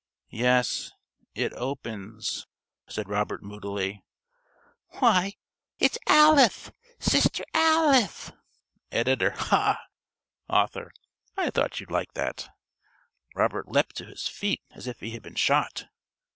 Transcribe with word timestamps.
"Yes, 0.31 0.93
it 1.35 1.53
opens," 1.53 2.47
said 2.87 3.07
Robert 3.07 3.43
moodily. 3.43 4.03
"Why, 4.97 5.35
it's 5.77 5.99
Alith! 6.07 6.71
Sister 6.97 7.43
Alith." 7.53 8.33
(~Editor.~ 8.91 9.29
Ha! 9.37 9.79
~Author.~ 10.49 10.91
I 11.37 11.51
thought 11.51 11.79
you'd 11.79 11.91
like 11.91 12.15
that.) 12.15 12.49
Robert 13.35 13.67
leapt 13.69 13.95
to 13.97 14.05
his 14.05 14.27
feet 14.27 14.63
as 14.71 14.87
if 14.87 15.01
he 15.01 15.11
had 15.11 15.21
been 15.21 15.35
shot. 15.35 15.85